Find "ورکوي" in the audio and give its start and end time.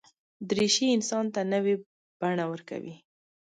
2.51-2.95